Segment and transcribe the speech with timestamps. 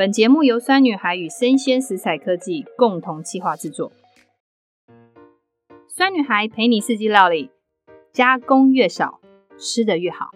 [0.00, 3.92] 本节目由酸女孩与生鲜食材科技共同企划制作。
[5.88, 7.50] 酸女孩陪你四季料理，
[8.10, 9.20] 加工越少，
[9.58, 10.30] 吃的越好。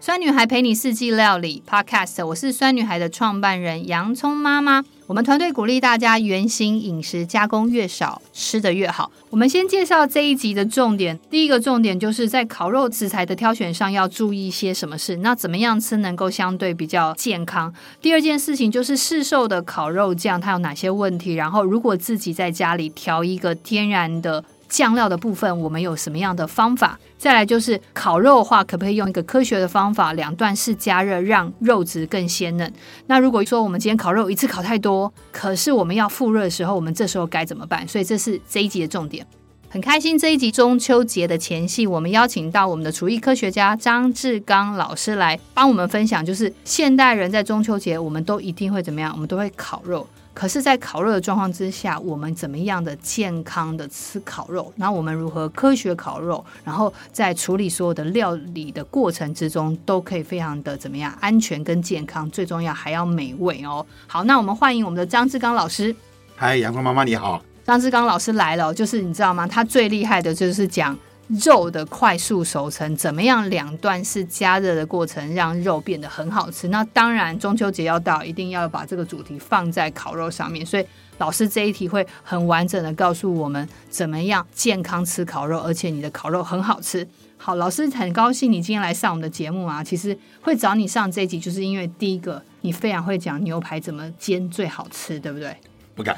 [0.00, 4.84] 酸女孩陪你四季料理 Podcast，我是酸女孩的创办人洋葱妈妈。
[5.08, 9.10] 我们团队鼓励大家原型饮食，加工越少，吃得越好。
[9.28, 11.18] 我们先介绍这一集的重点。
[11.28, 17.74] 第一个重点就是在烤肉食材的挑选上要注意些什么事，那怎么样吃能够相对比较健康？
[18.00, 21.34] 第二件事情就是市售的烤肉酱它有哪些问题？
[21.34, 24.44] 然后如果自己在家里调一个天然的。
[24.68, 26.98] 酱料的部分，我们有什么样的方法？
[27.16, 32.72] 再来就是烤肉的话，可不可以用一个科学的方法，两段式加热，让肉质更鲜嫩？
[33.06, 37.86] 那如果说我们今天烤肉一次烤太多，可是我们要复热的时候，我们这时候该怎么办？
[37.88, 39.26] 所以这是这一集的重点。
[39.70, 49.12] 很开心这一集中秋节的前夕，我们邀请到我们的厨艺科学家张志刚老师来帮我们分享，就是现代人在中秋节，我们都一定会怎么样？
[49.12, 50.06] 我们都会烤肉。
[50.38, 54.72] 可是，在烤肉的状况之下，我们怎么样的健康的吃烤肉？
[54.76, 56.44] 然后我们如何科学烤肉？
[56.64, 62.30] 然后在处理所有的料理的过程之中，都可以非常的怎么样安全跟健康？
[62.30, 63.84] 最重要还要美味哦。
[64.06, 65.92] 好，那我们欢迎我们的张志刚老师。
[66.36, 67.42] 嗨，阳光妈妈你好。
[67.64, 69.44] 张志刚老师来了，就是你知道吗？
[69.44, 70.96] 他最厉害的就是讲。
[71.28, 76.68] 肉的快速熟成，怎么样两段式加热的过程让肉变得很好吃？
[76.68, 80.64] 那当然，中秋节要到，一定要把这个主题放在烤肉上面。
[80.64, 80.86] 所以
[81.18, 87.06] 老师这一题会很完整的告诉我们怎么样健康吃烤肉，而且你的烤肉很好吃。
[87.36, 89.84] 好，老师很高兴你今天来上我们的节目啊。
[89.84, 95.56] 其实会找你上这一集，就是因为第一个你非常会讲牛排怎么煎最好吃，对不对？
[95.98, 96.16] 不敢，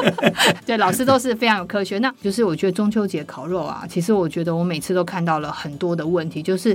[0.64, 1.98] 对，老师都是非常有科学。
[1.98, 6.74] 那就是我觉得中秋节烤肉啊，其实我觉得我每次都看到了很多的问题，就是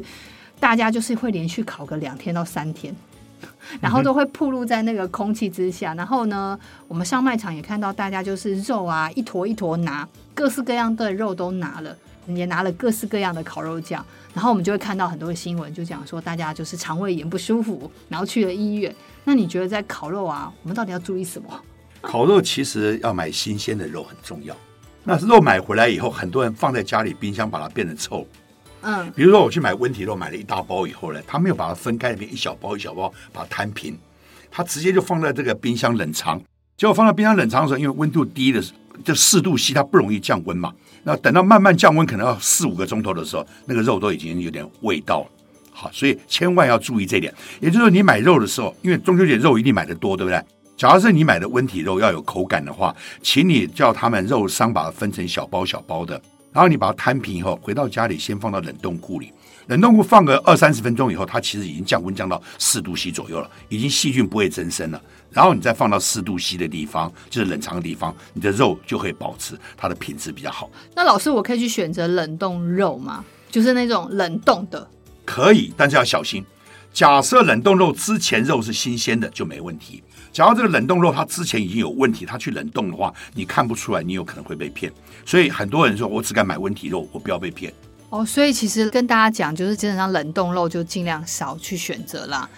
[0.59, 2.95] 大家就是会连续烤个两天到三天，
[3.81, 5.95] 然后都会暴露在那个空气之下。
[5.95, 14.05] 然后呢，我们上卖场也看到大家就是肉啊一坨一坨拿，各式各样的肉都拿了，也拿了各式各样的烤肉酱。
[14.35, 18.93] 然后我们就会看到很多的新闻，就讲说大家就是肠胃炎不舒服，然后去了医院。
[19.23, 21.59] 那你觉得在烤肉啊，我们到底要注意什么？
[22.05, 24.55] 烤肉其实要买新鲜的肉很重要。
[25.03, 28.25] 那肉买回来以后，很多人放在家里冰箱，把它变成臭。
[28.81, 33.97] 嗯，比如说我去买温体肉，买了一大包以后呢，他没有把它分开，里面一小包一小包把它摊平，
[34.51, 36.39] 他直接就放在这个冰箱冷藏。
[36.77, 38.63] 结果放在冰箱冷藏的时候，因为温度低的，
[39.03, 40.73] 就四度 C，它不容易降温嘛。
[41.03, 45.27] 那等到慢慢降温，可能要四五个钟头的时候，那个肉都已经有点味道了。
[45.71, 47.33] 好，所以千万要注意这点。
[47.59, 50.41] 也就是说，你买肉的时候，因为中秋节肉一定买的多，对不对？
[50.77, 56.21] 假如是你买的温体肉要有口感的话，请你叫他们肉商把它分成小包小包的，
[56.51, 59.31] 然后你把它摊平以后，回到家里先放到冷冻库里，
[59.67, 65.01] 冷冻库放个二三十分钟以后，它其实已经降温降到四度 C 左右了，已经细菌不会增生了。
[65.31, 70.69] 然后你再放到四度 C 的地方，就是冷藏的地方，你的肉就会保持它的品质比较好。
[70.93, 73.23] 那老师，我可以去选择冷冻肉吗？
[73.49, 74.85] 就是那种冷冻的？
[75.23, 76.43] 可以，但是要小心。
[76.93, 80.01] 假设冷冻肉之前肉是新鲜的，就没问题。
[80.35, 84.91] 假如这个冷冻肉它之前已经有问题，它去冷冻的话，你看不出来，你有可能会被骗。
[85.25, 87.73] 所以很多人说，我只敢买温体肉，我不要被骗。
[88.09, 92.49] 哦，所以其实跟大家讲，就是基本上冷冻肉就尽量少去选择啦。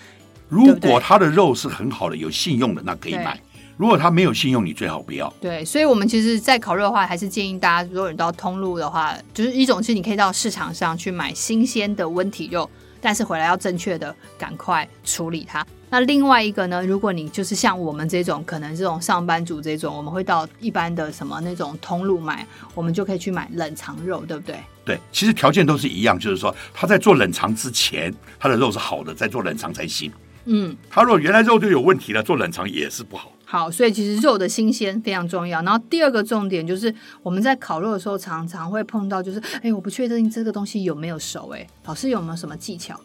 [0.50, 3.38] 如果它的肉是很好的、有信用的，那可以买；
[3.78, 5.32] 如果它没有信用，你最好不要。
[5.40, 12.68] 对，所以我们其实，在烤肉的话，还是建议大家，如果你到通路的话，就是一种是你可以到市场上去买新鲜的温体肉，
[13.00, 15.64] 但是回来要正确的赶快处理它。
[15.90, 16.86] 那另外一个呢？
[16.86, 24.58] 如果你就是像我们这种，可能这种上班族这种，我们会到一般的什么那种通路买，我们就可以去买冷藏肉，对不对？
[24.84, 30.12] 对，其实条件都是一样，就是说他在做冷藏之前，他的肉是好的，在做冷藏才行。
[30.44, 33.32] 嗯，他如果原来肉就有问题了，做冷藏也是不好。
[33.46, 35.62] 好，所以其实肉的新鲜非常重要。
[35.62, 36.94] 然后第二个重点就是
[37.24, 43.00] 我们在烤肉的时候，常常会碰到，就是哎，我不确定这个东西有没有熟，哎，老师有没有什么技巧？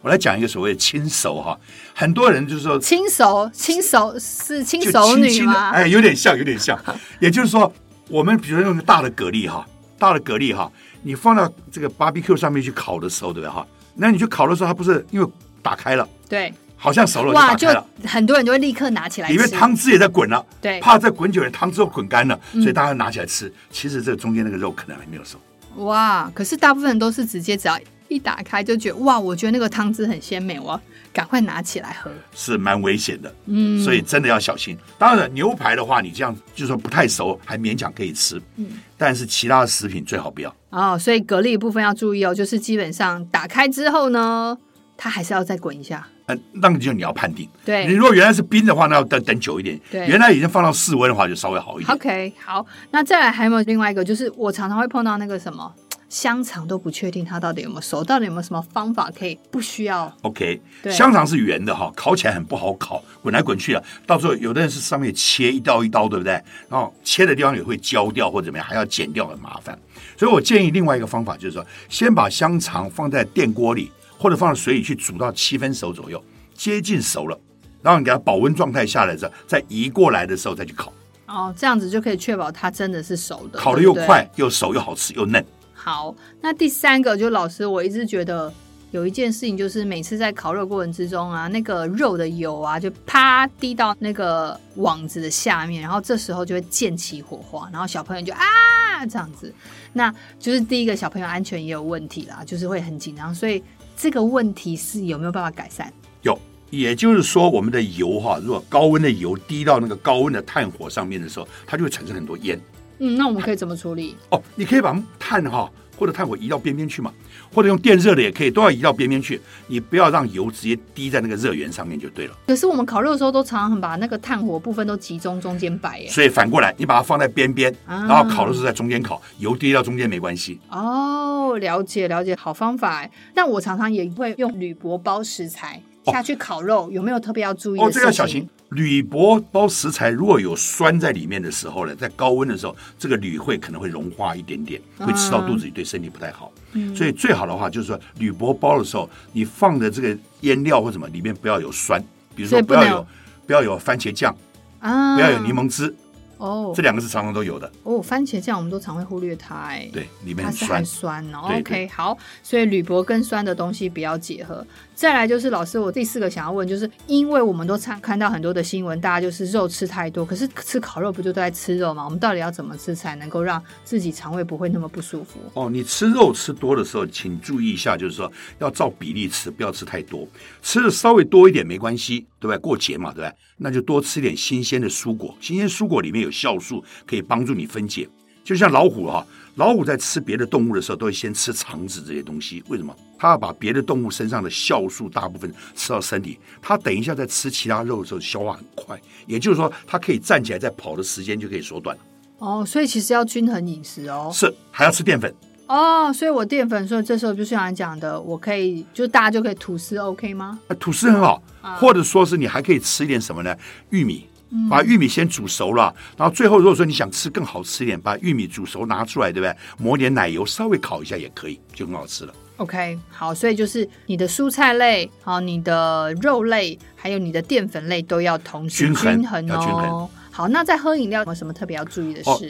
[0.00, 1.58] 哦，我来讲一个所谓的亲熟哈，
[1.94, 5.70] 很多人就是说亲熟，亲熟是亲熟女吗？
[5.70, 6.78] 哎，有点像，有点像。
[7.20, 7.70] 也就是说，
[8.08, 9.66] 我们比如说用个大的蛤蜊哈，
[9.98, 10.70] 大的蛤蜊哈，
[11.02, 13.66] 你放到这个 barbecue 上面去烤的时候，对不对哈？
[13.94, 15.30] 那你去烤的时候，它不是因为
[15.62, 17.68] 打开了，对，好像熟了，哇，就
[18.04, 23.48] 很多人就会立刻拿起来吃，里面汤汁也在滚了，对，怕再滚久了汤汁都滚干了，所以大家拿起来吃。
[23.48, 25.38] 嗯、其实这个中间那个肉可能还没有熟。
[25.84, 27.78] 哇，可是大部分人都是直接只要。
[28.10, 30.80] 一打开就觉得哇，我觉得那个汤汁很鲜美，我要
[31.12, 34.76] 赶快拿起来喝，是蛮危险的，嗯，所以真的要小心。
[34.98, 38.66] 当然，牛排的话，你这样就是说不太熟，还勉强可以吃，嗯，
[38.98, 40.54] 但是其他的食品最好不要。
[40.70, 44.58] 哦，所以蛤蜊部分要注意哦，就是基本上打开之后呢，
[44.96, 46.06] 它还是要再滚一下。
[46.26, 47.48] 嗯，那个就你要判定。
[47.64, 49.80] 对，你如果原来是冰的话，那要等等久一点。
[49.90, 51.92] 对，原来已经放到室温的话，就稍微好一点。
[51.92, 54.04] OK，好，那再来还有没有另外一个？
[54.04, 55.72] 就是我常常会碰到那个什么。
[56.10, 60.60] 香肠都不确定它到底有没有熟，到底有没有什么方法可以不需要？OK，
[60.90, 66.32] 香肠是圆的哈，烤起来很不好烤，滚来滚去的，到时候有的人是上面切一刀一刀，对不对？
[66.68, 69.78] 然后切的地方也会焦掉或者怎么样，还要剪掉，很麻烦。
[70.16, 76.20] 所以我建议另外一个方法就是说，先把香肠放在电锅里或者放在水里去煮到七分熟左右，
[76.54, 77.38] 接近熟了，
[77.82, 80.92] 然后你给它保温状态下来之后，再移过来的时候再去烤。
[81.28, 85.46] 哦，这样子就可以确保它真的是熟的，烤的又快又熟又好吃又嫩。
[85.82, 88.52] 好，那第三个就老师，我一直觉得
[88.90, 99.50] 有一件事情，就是每次在烤肉过程之中啊，那个肉的油啊，就啪滴到那个网子的下面，然后这时候就会溅起火花，然后小朋友就啊这样子，
[99.94, 103.64] 那就是第一个小朋友安全也有问题啦，就是会很紧张，所以
[103.96, 105.90] 这个问题是有没有办法改善？
[106.20, 106.38] 有，
[106.68, 112.60] 也就是说我们的油哈，如果高温的油滴到那个高温的炭火上面的时候，它就会产生很多烟。
[113.00, 114.14] 嗯，那我们可以怎么处理？
[114.30, 117.12] 哦，你可以把炭哈或者炭火移到边边去嘛，
[117.52, 119.40] 或者用电热的也可以，都要移到边边去。
[119.66, 122.34] 你不要让油直接滴在那个热源上面就对了。
[122.46, 126.08] 可是我们烤肉的时候都常常把那个炭火部分都集中中间摆耶。
[126.08, 130.58] 所以反过来，你把它放在边边，啊、然后烤的时候在中间烤，油滴到中间没关系。
[130.70, 133.10] 哦，了解了解，好方法哎。
[133.34, 137.84] 但我常常也会用铝箔包食材下去烤肉，哦、有没有特别要注意的？
[137.84, 138.48] 哦，这个要小心。
[138.70, 146.52] 铝箔包食材，如果有酸在里面的时候呢，在高温的时候，这个铝会可能会融化一点点，会吃到肚子里，对身体不太好。
[146.72, 152.02] 嗯，所以最好的话就是说，铝箔包的时候，你放的这个腌料或什么里面不要有酸，
[152.34, 153.06] 比如说不要有
[153.46, 154.34] 不要有番茄酱
[154.78, 155.94] 啊，不要有柠檬汁。
[156.38, 157.70] 哦，这两个是常常都有的。
[157.82, 161.40] 哦，番茄酱我们都常会忽略它，哎，对，里面很酸，它是很酸哦。
[161.58, 164.66] OK，好，所以铝箔跟酸的东西不要结合。
[165.00, 172.04] 再来就是老师，我第四个想要问，就是因为我们都看看到很多的新闻，大家就是肉吃太多，可是吃烤肉不就都在吃肉吗？
[172.04, 175.40] 我们到底要怎么吃才能够让自己肠胃不会那么不舒服？
[175.54, 180.28] 哦，你吃肉吃多的时候，请注意一下，就是说要照比例吃，不要吃太多，
[180.60, 182.58] 吃的稍微多一点没关系，对不对？
[182.58, 183.34] 过节嘛，对不对？
[183.56, 188.06] 那就多吃点新鲜的蔬果，新鲜蔬果里面有酵素，可以帮助你分解。
[188.44, 189.26] 就像老虎哈，
[189.56, 192.62] 老虎在吃别的动物的时候，都会先吃肠子这些东西。
[192.68, 192.94] 为什么？
[193.18, 198.98] 它要把别的动物身上的酵素大部分吃到身体，它等一下在吃其他肉的时候消化很快。
[199.26, 201.96] 也就是说，它可以站起来再跑的时间就可以缩短。
[202.38, 204.30] 哦，所以其实要均衡饮食哦。
[204.32, 205.32] 是，还要吃淀粉。
[205.66, 210.58] 哦，所以我淀粉，所以这时候就像你讲的，我可以就大家就可以吐司，OK 吗？
[210.80, 213.54] 吐司很好，啊、或者说是你还可以吃一点什么呢？
[213.90, 214.26] 玉米，
[214.68, 219.56] 把玉米先煮熟了，嗯、然后最后如果说你想吃更好吃一点，把玉米煮熟拿出来，对不对？
[219.78, 222.34] 抹点奶油，稍微烤一下也可以，就很好吃了。
[222.56, 229.58] OK，好，所以就是你的蔬菜类，好，你的肉类，还有你的淀粉类都要同时均衡，哦。
[229.64, 230.08] 均衡。
[230.30, 232.30] 好，那在喝饮料有什么特别要注意的事？
[232.30, 232.40] 哦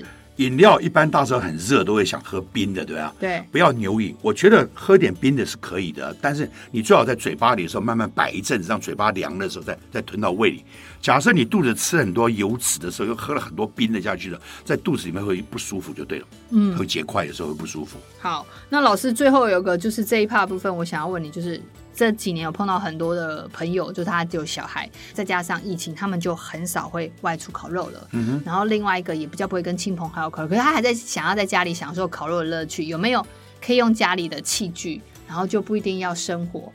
[0.41, 3.15] 饮料一般大时候很热，都会想喝冰的，对吧？
[3.21, 4.17] 对，不要牛饮。
[4.23, 10.65] 我觉得喝点冰的是可以的，但是你最好在嘴巴里的时候慢慢摆一阵子，让嘴巴凉的时候再再吞到胃里。
[11.03, 16.27] 假设你肚子吃很多油脂的时候，又喝了很多冰的下去了，在肚子里面会不舒服，就对了。
[16.53, 17.99] 嗯，会结块的时候会不舒服。
[18.19, 21.61] 好，那老师最后有个就是这一 part 部分，我想要问你就是。
[22.00, 28.08] 这几年有碰到很多的朋友，就他有小孩，再加上疫情，他们就很少会外出烤肉了。
[28.12, 28.43] 嗯哼。
[28.43, 32.84] 然后另外一个也比较不会跟亲朋好友烤肉，可是他还在想要在家里享受烤肉的乐趣。
[32.84, 33.22] 有没有
[33.63, 34.98] 可以用家里的器具，
[35.29, 36.72] 然后就不一定要生火，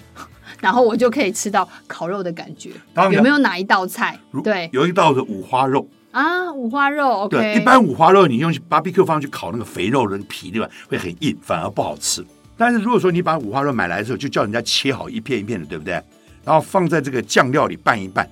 [0.60, 2.70] 然后我就可以吃到烤肉的感觉？
[2.94, 3.16] 当然。
[3.16, 4.20] 有没有哪一道菜？
[4.44, 7.28] 对， 有一道是五花肉啊，五花肉。
[7.28, 10.70] 对，一般五花肉你用 barbecue 放去烤那个肥肉的皮，对吧？
[10.88, 12.24] 会很硬，反而不好吃。
[12.58, 15.94] 但是如果说你把五花肉买来的时候，就叫人家切好一片一片的，对不对？
[16.44, 18.30] 然后放在这个酱料里拌一拌，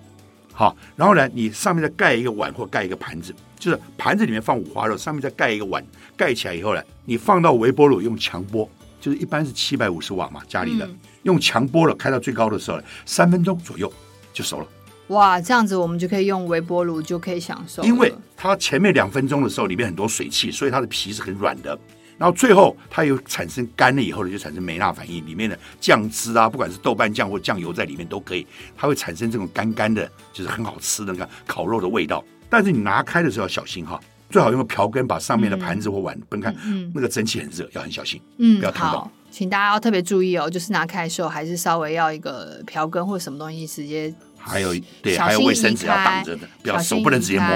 [0.54, 5.84] 好，然后呢，你上面再盖一个碗或盖一个盘子，就是盘子里面放五花肉，上面再盖一个碗，
[6.16, 8.70] 盖起来以后呢，你放到微波炉用强波，
[9.02, 13.92] 就是一般是七百五十瓦嘛，家里的、嗯、用强波了，开到最高的时候，三分钟左右
[14.32, 14.68] 就熟了。
[15.08, 21.78] 哇，这样子我们就可以用微波炉就可以享受，因为它前面两分钟的时候里面很多水汽，所以它的皮是很软的。
[22.18, 28.46] 然后最后它有产生干了以后呢，就产生梅纳反应，里面的酱汁啊，不管是豆瓣酱或酱油在里面都可以，
[28.78, 32.24] 它会产生这种干干的，就是很好吃的那个烤肉的味道。
[32.50, 39.00] 但是你拿开的时候要小心哈，最好用个瓢羹把上面的盘子或碗分开，嗯，那个蒸汽很热，要很小心，嗯，不要烫到。
[39.00, 47.48] 好，请大家要特别注意哦，就是拿开的时候还是稍微要一个瓢羹或者什么东西直接，还有对，还有卫生纸要挡着的，不要手不能直接摸。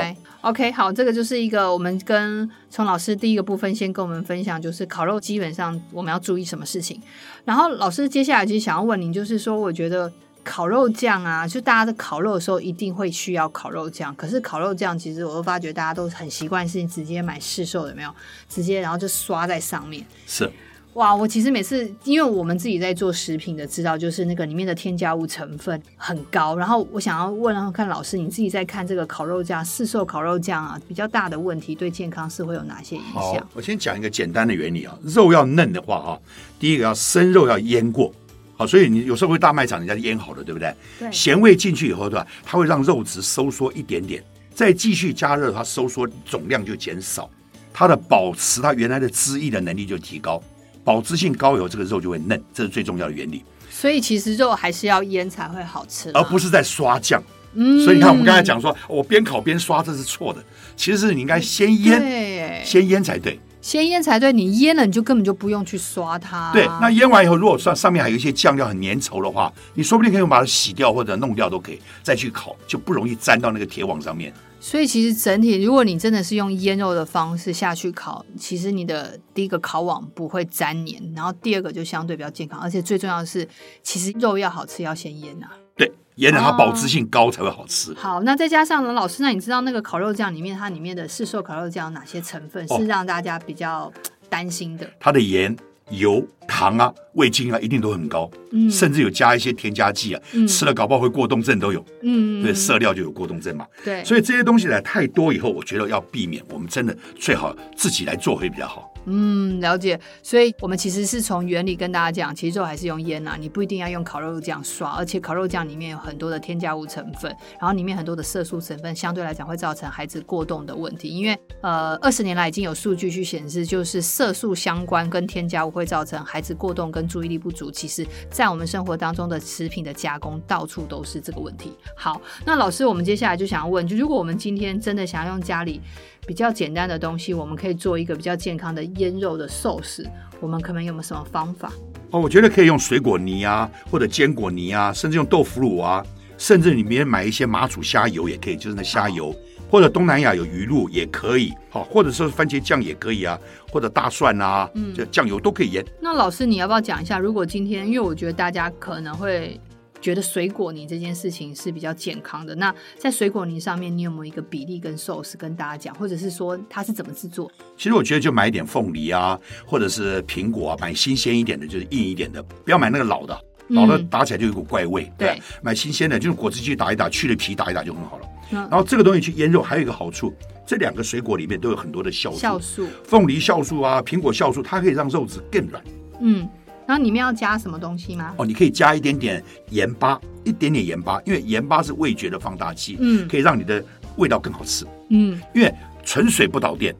[0.48, 7.02] OK，好，这个就是一个我们跟从老师第一个部分先跟我们分享，就是烤肉基本上我们要注意什么事情。
[7.44, 10.10] 然后老师接下来其实想要问您，就是说，我觉得
[10.46, 14.16] 烤肉酱啊，就大家在烤肉的时候一定会需要烤肉酱。
[14.16, 18.10] 可是烤肉酱其实我都发觉大家都很习惯是直接买市售的，没有？
[18.48, 20.06] 直接然后就刷在上面。
[20.26, 20.50] 是。
[20.98, 26.56] 哇，我其实每次，因为我们自己在做食品的，知道就是那个里面的添加物成分很高。
[26.56, 33.48] 然后我想要问，然后看老师，你自己在看这个烤肉酱，市售烤肉酱啊，比较大的问题对健康是会有哪些影响？
[33.54, 36.18] 我先讲一个简单的原理啊，肉要嫩的话啊，
[36.60, 38.12] 第一个要生肉要腌过，
[38.56, 40.74] 好，所以你有时候会大卖场人家腌好的，对不对？
[40.98, 41.12] 对。
[41.12, 42.26] 咸味进去以后，对吧？
[42.44, 44.24] 它会让肉质收缩一点点，
[44.56, 47.30] 再继续加热，它收缩总量就减少，
[47.72, 50.42] 它的保持它原来的汁液的能力就提高。
[50.88, 53.44] 保质性高以后，这个肉就会嫩，这是最重要的原理。
[53.70, 57.22] 所以其实肉还是要腌才会好吃，而不是在刷酱。
[57.56, 60.42] 嗯，所以你看，我们刚才讲说，我边烤边刷，这是错的。
[60.78, 63.38] 其实是你应该先腌，先腌才对。
[63.68, 66.54] 先腌才对，你腌了你就根本就不用去刷它。
[66.54, 74.34] 对，那腌完以后，如果上上面还有一些酱料很粘稠的话，你说不定可以把它洗掉或者弄掉都可以，再去烤就不容易粘到那个铁网上面。
[74.62, 83.46] 所以其实整体，如果你真的是用腌肉的方式下去烤，其实你的第一个烤网不会粘黏，然后第二个就相对比较健康，而且最重要的是，
[83.84, 85.52] 其实肉要好吃要先腌啊。
[85.78, 87.92] 对，也让它保质性高才会好吃。
[87.92, 87.96] 哦。
[87.98, 93.92] 好，那再加上呢，老师，那你知道那个烤肉酱里面它里面的市售烤肉酱有哪些成分是让大家比较
[94.28, 94.86] 担心的？
[94.86, 95.56] 哦，它的盐。
[95.90, 108.92] 油、糖啊、味精啊，一定都很高，嗯，甚至有加一些添加剂啊，嗯，吃了搞不好会过动症都有，嗯，对，色料就有过动症嘛，对，所以这些东西呢太多以后，我觉得要避免，我们真的最好自己来做会比较好。
[109.10, 109.98] 嗯，了解。
[110.22, 121.08] 所以我们其实是从原理跟大家讲，其实肉还是用腌啊，你不一定要用烤肉酱刷，而且烤肉酱里面有很多的添加物成分，然后里面很多的色素成分，相对来讲会造成孩子过动的问题。
[121.08, 127.72] 因为呃，二十年来已经有数据去显示，就是色素相关跟添加物会造成孩孩子过动跟注意力不足。
[127.72, 131.74] 其实，在我们生活当中的食品的加工，到处都是这个问题。
[131.96, 135.82] 好，那老师，我们接下来就想要问，就如果我们今天真的想要用家里。
[136.28, 140.06] 比较简单的东西，我们可以做一个比较健康的腌肉的寿司。
[140.42, 141.72] 我们可能有没有什么方法？
[142.12, 146.06] 哦，我觉得可以用水果泥啊，或者坚果泥啊，甚至用豆腐乳啊，
[146.38, 149.34] 甚至里面买一些麻薯虾油也可以，就是那虾油，
[149.70, 153.40] 或者东南亚有鱼露也可以，好，或者说番茄酱也可以啊，
[153.72, 155.86] 或者大蒜啊，嗯，这酱油都可以腌。
[156.02, 157.20] 那老师，你要不要讲一下？
[157.20, 159.60] 如果今天，因为我觉得大家可能会。
[160.00, 162.54] 觉得水果泥这件事情是比较健康的。
[162.54, 167.52] 那在水果泥上面，你有没有一个比例跟寿司跟大家讲，或者是说它是怎么制作？
[167.76, 175.06] 其实我觉得就买一点凤梨啊，或者是苹果啊，买新鲜一点的，就是硬一点的，不要买那个老的，老的打起来就有股怪味。
[175.06, 178.27] 嗯、对，买新鲜的，就是果汁机打一打，去了皮打一打就很好了。
[178.52, 180.34] 嗯、然后这个东西去腌肉还有一个好处，
[180.66, 185.84] 这两个水果里面都有很多的酵素，酵素，凤梨酵素啊，苹果酵素，它可以让肉质更软。
[186.22, 186.48] 嗯。
[186.88, 188.34] 然后里面要加什么东西吗？
[188.38, 193.84] 哦，你可以加一点点盐巴，一点点盐巴，因为盐巴是味觉的放大器，嗯，可以让你的
[194.16, 195.70] 味道更好吃，嗯，因为
[196.06, 196.96] 纯水不导电，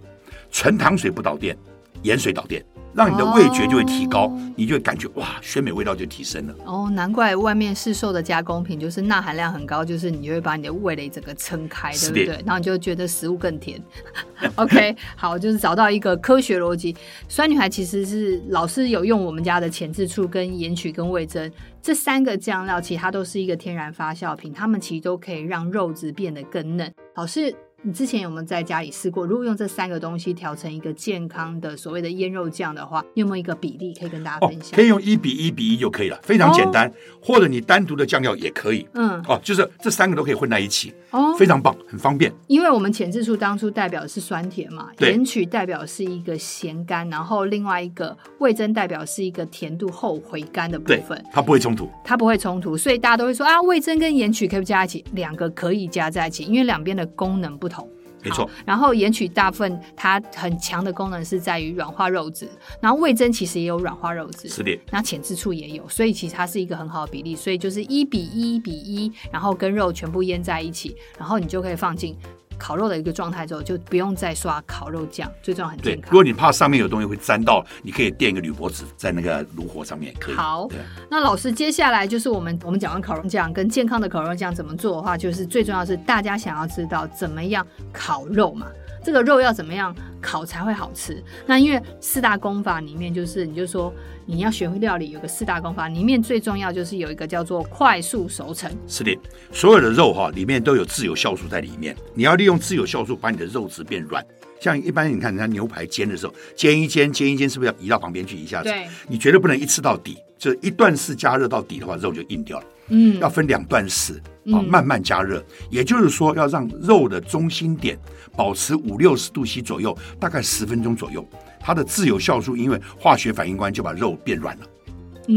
[0.52, 1.58] 纯糖水不导电，
[2.04, 2.62] 盐水导电。
[2.98, 6.56] 让你的味觉就会提高，哦、你就会感觉哇，选美味道就提升了。
[6.66, 12.26] 哦，难怪外面市售的加工品就是钠含量很高，就是你就会把你的味蕾整个撑开，对不对？
[12.44, 13.80] 然后你就觉得食物更甜。
[14.56, 16.96] OK，好，就是找到一个科学逻辑。
[17.30, 21.52] 酸女孩其实是老师有用我们家的前置醋、跟盐曲、跟味增
[21.84, 26.92] 这三个酱料，其实它都是一个天然发酵品，它们其实都可以让肉质变得更嫩。
[27.14, 27.56] 老师。
[27.84, 29.24] 你之前有没有在家里试过？
[29.26, 34.72] 如果用这三个东西调成一个健康的所谓的腌肉酱的话，你有没有一个比例可以跟大家分享？
[34.72, 36.88] 哦，可以用一比一比一就可以了，非常简单。
[36.88, 38.88] 哦，或者你单独的酱料也可以。
[38.96, 40.92] 嗯，哦，就是这三个都可以混在一起。
[41.12, 42.34] 哦，非常棒，很方便。
[42.48, 51.24] 因为我们浅渍醋当初代表的是酸甜嘛，盐曲代表是一个咸甘，然后另外一个味增代表是一个甜度后回甘的部分。
[51.32, 57.77] 它不会冲突，它不会冲突，所以大家都会说啊，味增跟盐曲可以加在一起，两个可以加在一起，因为两边的功能不同。
[58.24, 62.48] 没错，然后盐曲大部分它很强的功能是在于软化肉质，
[62.82, 72.18] 然后味增其实也有软化肉质，是的，那浅质醋也有，所以其实它是一个很好的比例，所以就是一比一比一，然后跟肉全部腌在一起，然后你就可以放进。
[72.58, 76.02] 烤肉的一个状态之后，就不用再刷烤肉酱，最重要很健康。
[76.02, 80.36] 对，如果你怕上面有东西会沾到，你可以垫一个铝箔纸在那个炉火上面，可以。
[80.36, 80.68] 好，
[81.10, 88.68] 那老师接下来就是我们我们讲完烤肉酱跟健康的烤肉酱怎么做的话，就是最重要是大家想要知道怎么样烤肉嘛。
[89.08, 91.24] 这个肉要怎么样烤才会好吃？
[91.46, 93.94] 那因为四大功法里面，就是你就说
[94.26, 98.70] 你要学会料理，有个四大功法里面最重要就是有一个叫做快速熟成。
[98.86, 99.18] 是的，
[99.54, 104.22] 所有的肉哈里面都有自由酵素在里面，你要利用自由酵素把你的肉质变软。
[104.60, 108.68] 像一般你看人家牛排煎的时候，煎一煎煎一煎，是不是要移到旁边去一下子？
[108.68, 112.66] 对，你绝对不能一次到底，就一段式加热到底的话，肉就硬掉了。
[112.90, 114.22] 嗯，要分两段式
[114.54, 115.44] 啊，慢慢加热。
[115.70, 117.98] 也就是说，要让肉的中心点
[118.36, 121.28] 保持五六十度 C 左右，大概十分钟左右，
[121.60, 124.66] 它的自由酵素因为化学反应关就把肉变软了。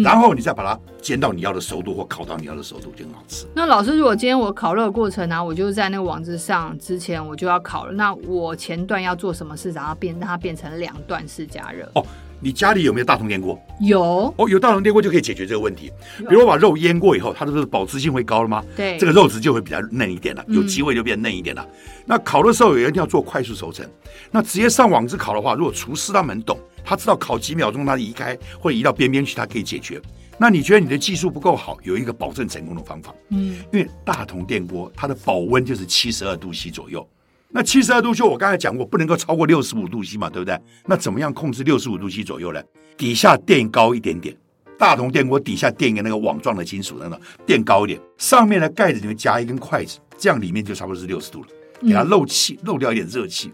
[0.04, 3.44] 然后你再把它煎到你要的熟度，或烤到你要的熟度，就很好吃。
[3.52, 11.90] 那老师，如果今天我烤肉的过程呢、啊，我就在那个网子上之前我就要烤了，那我前段要做什么事，然后变让它变成两段式加热？
[11.96, 12.06] 哦，
[12.40, 13.60] 你家里有没有大同电锅？
[13.80, 14.34] 有。
[14.36, 15.92] 哦，有大同电锅就可以解决这个问题。
[16.28, 18.64] 比如我把肉腌过以后，它的不是保质性会高了吗？
[18.76, 21.62] 对，这个肉质就会比较嫩一点了，有机会就变嫩一点了。
[21.62, 23.86] 嗯、那烤的时候也一定要做快速熟成。
[24.30, 30.00] 那直接上网子烤的话，如果厨师他们懂，他知道烤几秒钟，他移开或者移到边边去，他可以解决。
[30.38, 37.06] 那你觉得你的技术不够好，有一个保证成功的方法，嗯，因为大同电锅它的保温就是七十二度 C 左右。
[37.52, 40.58] 那七十二度就我刚才讲过，不能够超过六十五度 C 嘛，对不对？
[40.86, 42.62] 那怎么样控制六十五度 C 左右呢？
[42.96, 44.36] 底下垫高一点点，
[44.78, 51.48] 大铜电锅底下垫一个那个网状的金属等等垫高一点，上面的盖子里面夹一根筷子，这样里面就差不多是六十度了，
[51.82, 53.50] 给它漏气，漏掉一点热气。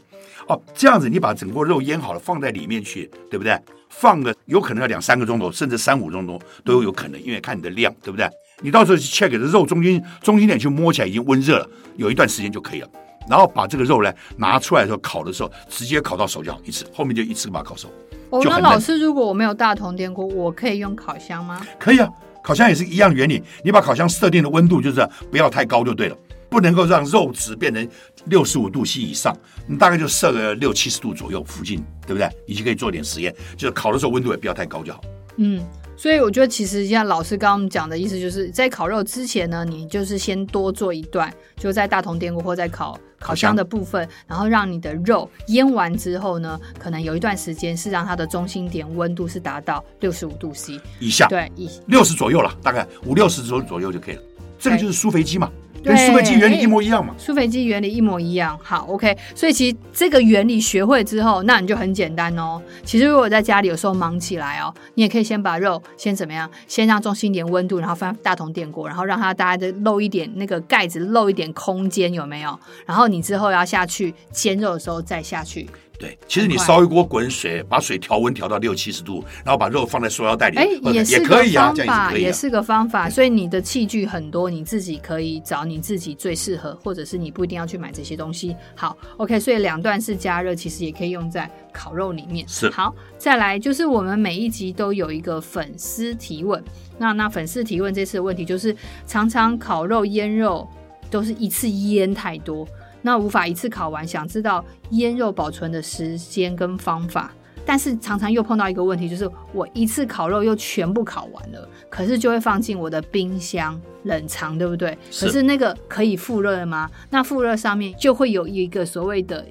[0.46, 3.58] 哦，这样子你把整锅肉腌好了，放在里面去，对不对？
[3.88, 8.28] 放个有可能要两三个钟头，甚至三五钟头都有可能，因为看你的量，对不对？
[8.60, 12.88] 你到时候去 check 的肉中心中心点去摸起来已经温热了，有一段时间就可以了。
[13.28, 17.88] 然后把这个肉呢拿出来的时候烤的时候，直接烤到熟就好一次，后面就一次把它烤熟。
[18.30, 21.64] 哦，那老师，如果我没有大同电锅，我可以用烤箱吗？
[21.78, 22.08] 可以啊，
[22.42, 26.16] 烤箱也是一样原理，你把烤箱设定的温度就是不要太高就对了。
[26.48, 27.86] 不能够让肉质变成
[28.26, 32.30] 六十五度 C 以上，你大概就设个六七十度左右附近，对不对？
[32.46, 35.00] 你就可以做点实验，就是烤的时候温度也不要太高就好。
[35.38, 35.60] 嗯，
[35.96, 54.22] 所以我觉得其实像老师刚刚我们讲的意思，就是在烤肉之前呢，你就是先多做一段，就在大同电锅或在烤烤箱的部分，然后让你的肉腌完之后呢，可能有一段时间是让它的中心点温度是达到六十五度 C 以下，对，以六十左右了，大概五六十左左右就可以了。
[54.58, 55.50] 这个就是酥肥鸡嘛。
[55.84, 57.14] 跟苏菲鸡原理一模一样嘛？
[57.18, 58.58] 苏菲鸡原理一模一样。
[58.62, 59.16] 好，OK。
[59.34, 62.60] 所以其实这个原理学会之后，那你就很简单哦。
[62.84, 66.50] 其实如果在家里有时候忙起来哦，你也可以先把肉先怎么样？
[66.66, 72.58] 先让中心点温度，然后放大同电锅，然后让它大概的漏一点那个盖子，漏一点空间，有没有？
[72.84, 75.68] 然后你之后要下去煎肉的时候再下去。
[75.98, 83.08] 对，其实你烧一锅滚水，把水调温调到六七十度，然后把肉放在塑料袋里，哎，也是可以啊，这样也是可以啊，也是个方法。
[83.08, 88.54] 所以你的器具很多，你自己可以找你自己最适合，或者是你不一定要去买这些东西。
[88.74, 92.46] 好，OK，所以两段式加热其实也可以用在烤肉里面。
[92.46, 96.62] 是，好，再来就是我们每一集都有一个粉丝提问，
[96.98, 100.68] 那那粉丝提问这次的问题就是，常常烤肉腌肉
[101.10, 102.66] 都是一次腌太多。
[103.02, 107.32] 那无法一次烤完，想知道腌肉保存的时间跟方法，
[107.64, 114.96] 但是常常又碰到一个问题，就是我一次烤肉又全部烤完了，可是就会放进我的冰箱冷藏，对不对？
[115.10, 115.26] 是。
[115.26, 116.90] 可是那个可以复热吗？
[117.10, 119.44] 那复热上面就会有一个所谓的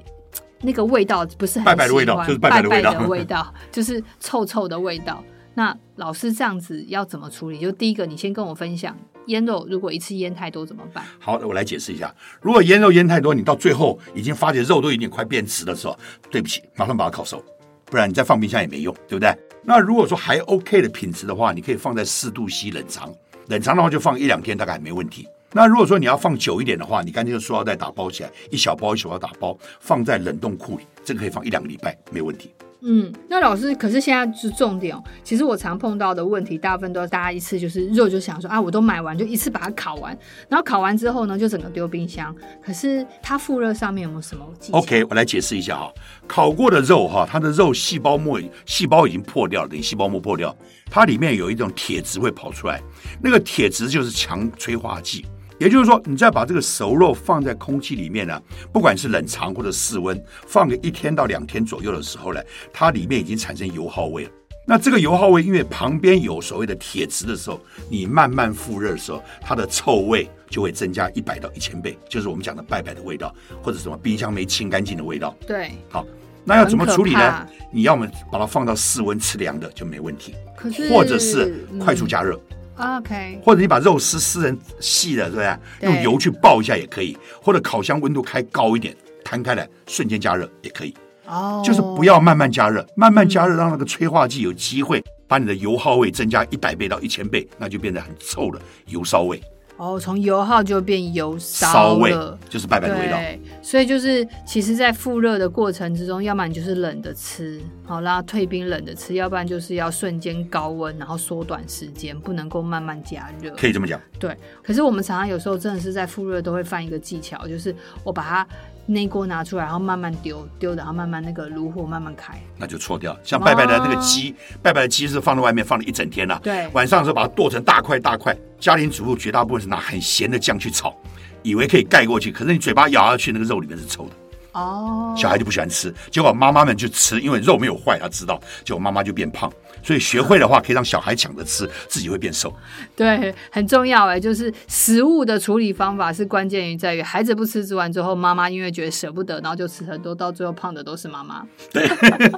[0.62, 5.24] 那个味道，不是很喜欢，拜拜的味道，就是拜拜的味道，拜拜的味道 就是臭臭的味道。
[5.54, 7.60] 那老师这样子要怎么处理？
[7.60, 8.96] 就第一个，你先跟我分享。
[9.28, 11.04] 腌肉如果一次腌太多怎么办？
[11.20, 12.14] 好，我来解释一下。
[12.42, 15.98] 如果腌肉腌太多，你到最后已经发觉肉都已经快变质的时候，
[16.30, 17.44] 对不起，马上把它烤熟，
[17.86, 19.36] 不然你再放冰箱也没用，对不对？
[19.64, 23.14] 那如果说还 OK 的品质的话，你可以放在四度 C 冷藏，
[23.48, 25.28] 冷藏的话就放一两天，大概没问题。
[25.52, 32.52] 那如果说你要放久一点的话，你干脆用塑料袋打包起来，一小包一小包打包，放在冷冻库里，这个可以放一两个礼拜，没问题。
[32.88, 35.04] 嗯，那老师，可是现在是重点哦。
[35.24, 40.16] 其实我常碰到的问题，大部分都是大家一次就是肉就想说啊，我都买完就一次把它烤完，
[40.48, 42.34] 然后烤完之后呢，就整个丢冰箱。
[42.64, 45.92] 可是它复热上面有没有什么技巧？OK，我来解释一下哈。
[46.28, 50.56] 烤过的肉哈，它的肉细胞膜细胞已经破掉了，等于细胞膜破掉，
[50.92, 52.80] 它里面有一种铁质会跑出来，
[53.20, 55.26] 那个铁质就是强催化剂。
[55.58, 58.42] 也就是说，你再把这个熟肉放在空气里面呢，
[58.74, 62.42] 不管是冷藏或者室温，放个一天到两天左右的时候呢，
[62.74, 64.30] 它里面已经产生油耗味了。
[64.68, 75.36] 那这个油耗味，因为旁边有所谓的铁质的时候，你慢慢复热的时候，它的臭味就会增加一百到一千倍，就是我们讲的拜拜的味道，或者什么冰箱没清干净的味道。
[75.46, 76.04] 对，好，
[76.44, 77.48] 那要怎么处理呢？
[77.72, 82.36] 你要么把它放到室温吃凉的就没问题，可是或者是快速加热。
[82.36, 85.58] 嗯 OK，或者你把肉丝撕成细的，对不对？
[85.80, 90.94] 对，用油去爆一下也可以，或者烤箱温度开高一点，摊开来瞬间加热也可以。
[91.26, 91.66] 哦，oh.
[91.66, 99.42] 就是不要慢慢加热，慢慢加热让那个催化剂有机会把你的油耗味增加一百倍到一千倍，那就变得很臭的油烧味。
[99.78, 102.12] 哦，从油耗就变油烧味，
[102.50, 103.18] 就是拜拜的味道。
[103.18, 113.52] 对，所以就是其实，在复热的过程之中，要不然你就是冷的吃，好，让它退冰冷的吃，要不然就是要瞬间高温，然后缩短时间，不能够慢慢加热。
[113.56, 114.00] 可以这么讲。
[114.18, 118.48] 对，可是我们常常有时候真的是在复热都会犯一个技巧，就是我把它。
[118.86, 123.18] 那锅拿出来，然后慢慢丢丢，然后慢慢那个炉火慢慢开，那就错掉。
[123.24, 126.40] 像拜拜的那个鸡，哦、拜拜的鸡是放在外面放了一整天了。
[126.44, 128.36] 对，晚上的时候把它剁成大块大块。
[128.60, 130.96] 家庭主妇绝大部分是拿很咸的酱去炒，
[131.44, 134.12] 以为可以盖过去，可是你嘴巴咬下去，那个肉里面是臭的。
[134.54, 139.52] 哦，小孩就不喜欢吃，结果妈妈们就吃，因为肉没有坏，他知道，结果妈妈就变胖。
[139.86, 142.52] 所以学会的话，可以让小孩抢着吃，自己会变瘦。
[142.96, 151.46] 对，很重要哎，就是食物的处理方法是关键于在于孩子不吃吃完之后，妈妈因为觉得舍不得，然后就吃很多，到最后胖的都是妈妈。
[151.72, 151.88] 对，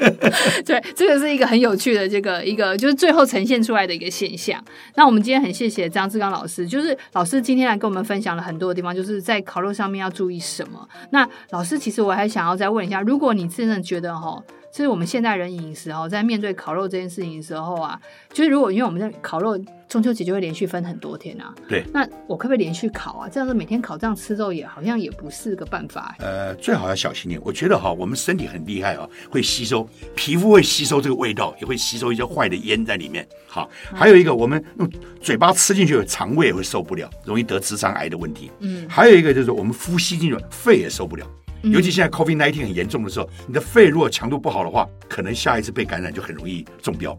[0.65, 4.61] 对，这个是一个很有趣的这个一个，就是最后呈现出来的一个现象。
[4.95, 10.85] 那我们今天很谢谢张志刚老师，就是老师今天来跟我们分享了很多的地方，就是在烤肉上面要注意什么。
[11.11, 14.43] 那老师，其实我还想要再问一下，如果你真的觉得哈。
[14.77, 17.99] 就是我们现代人饮食哦，在面对烤肉这件事情的时候啊，
[18.31, 19.57] 就是如果因为我们在烤肉，
[19.89, 21.51] 中秋节就会连续分很多天啊。
[21.67, 21.83] 对。
[21.91, 23.27] 那我可不可以连续烤啊？
[23.27, 26.15] 这样子每天烤这样吃肉也好像也不是个办法。
[26.19, 27.41] 呃，最好要小心点。
[27.43, 33.27] 我觉得哈，我们身体很厉害啊，会吸收皮肤会吸收这个味道，也会吸收一些坏的烟在里面。
[33.47, 34.87] 好，还有一个我们用
[35.19, 38.51] 嘴巴吃进去，肠胃也会受不了，容易得直肠癌的问题。
[38.59, 38.87] 嗯。
[38.87, 41.25] 还有一个就是我们呼吸进去，肺也受不了。
[41.63, 47.17] 尤其现在 COVID-19 很严重的时候，你的肺如果强度不好的话，可能下一次被感染就很容易中标。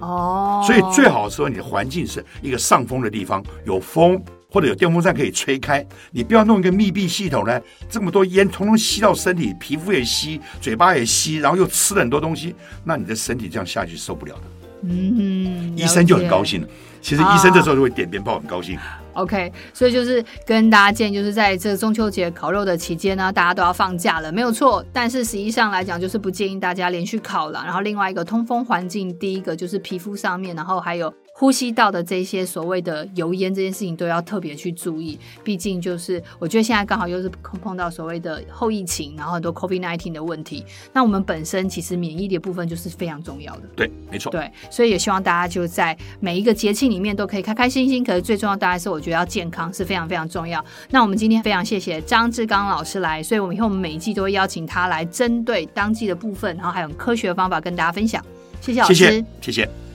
[0.00, 5.86] 哦，所以最好说你的环境是一个上风的地方，有风或者有电风扇可以吹开。
[6.10, 12.54] 你不要弄一个密闭系统呢，这么多烟通通吸到身体，皮肤也吸，嘴巴也吸，然后又吃了很多东西，
[12.84, 14.42] 那你的身体这样下去受不了的。
[14.82, 16.68] 嗯，医生就很高兴了。
[17.00, 18.76] 其实医生这时候就会点鞭炮，很高兴。
[19.14, 24.84] OK，所以就是跟大家建议，就是在这中秋节烤肉的期间呢，大家都要放假了，没有错。
[24.92, 27.62] 但是实际上来讲，就是不建议大家连续烤了。
[27.64, 31.12] 然后另外一个通风环境，第一个就是皮肤上面，然后还有。
[31.34, 35.18] 呼吸道的这些所谓的油烟，这件事情都要特别去注意。
[35.42, 40.64] 毕竟就是，我觉得现在刚好又是碰碰到所谓的后疫情，然后很多 COVID nineteen 的问题。
[40.92, 43.62] 那我们本身其实免疫力的部分就是非常重要的。
[43.74, 44.30] 对，没错。
[44.30, 48.04] 对，所以也希望大家就在每一个节庆里面都可以开开心心。
[48.04, 50.64] 可是最重要当然是，我觉得要健康是非常非常重要。
[50.90, 58.22] 那我们今天非常谢谢张志刚老师来，所以我们以后我们每一季都会邀请他来针对当季的部分，然后还有科学的方法跟大家分享。
[58.60, 59.24] 谢谢老师，谢谢。
[59.40, 59.91] 谢谢。